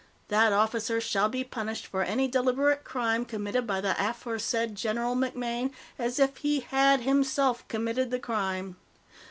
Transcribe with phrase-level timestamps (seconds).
[0.29, 5.69] "That officer shall be punished for any deliberate crime committed by the aforesaid General MacMaine
[5.99, 8.77] as if he had himself committed the crime.